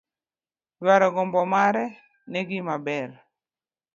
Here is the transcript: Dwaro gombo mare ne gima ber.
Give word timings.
Dwaro 0.81 1.07
gombo 1.15 1.41
mare 1.53 1.85
ne 2.31 2.39
gima 2.47 2.75
ber. 2.85 3.09